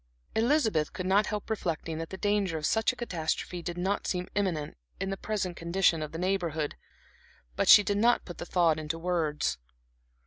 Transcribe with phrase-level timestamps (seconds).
[0.35, 4.27] Elizabeth could not help reflecting that the danger of such a catastrophe did not seem
[4.33, 6.75] imminent, in the present condition of the Neighborhood;
[7.55, 9.59] but she did not put the thought into words.